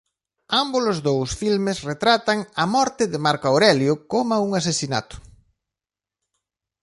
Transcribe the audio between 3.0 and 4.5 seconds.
de Marco Aurelio coma un